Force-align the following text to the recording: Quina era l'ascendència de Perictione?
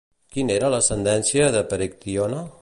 Quina 0.35 0.55
era 0.61 0.71
l'ascendència 0.75 1.51
de 1.57 1.63
Perictione? 1.75 2.43